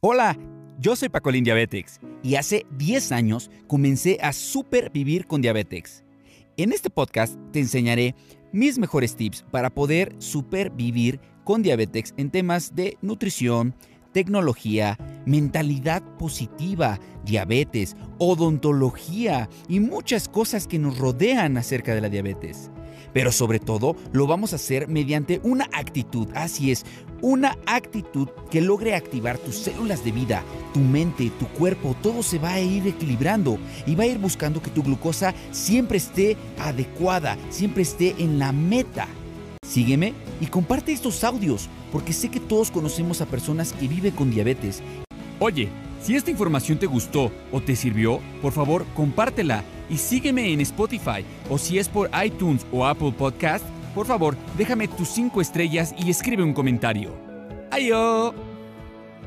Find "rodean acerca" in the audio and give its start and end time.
20.96-21.94